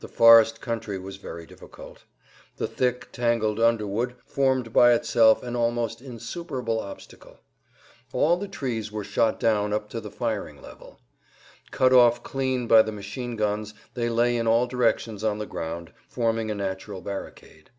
The 0.00 0.06
forest 0.08 0.60
country 0.60 0.98
was 0.98 1.16
very 1.16 1.46
difficult. 1.46 2.04
The 2.58 2.66
thick, 2.66 3.08
tangled 3.10 3.58
underwood 3.58 4.16
formed 4.26 4.70
by 4.70 4.92
itself 4.92 5.42
an 5.42 5.56
almost 5.56 6.02
insuperable 6.02 6.78
obstacle. 6.78 7.38
All 8.12 8.36
the 8.36 8.48
trees 8.48 8.92
were 8.92 9.02
shot 9.02 9.40
down 9.40 9.72
up 9.72 9.88
to 9.88 10.00
the 10.02 10.10
firing 10.10 10.60
level. 10.60 11.00
Cut 11.70 11.94
off 11.94 12.22
clean 12.22 12.66
by 12.68 12.82
the 12.82 12.92
machine 12.92 13.34
guns 13.34 13.72
they 13.94 14.10
lay 14.10 14.36
in 14.36 14.46
all 14.46 14.66
directions 14.66 15.24
on 15.24 15.38
the 15.38 15.46
ground, 15.46 15.94
forming 16.06 16.50
a 16.50 16.54
natural 16.54 17.00
barricade. 17.00 17.70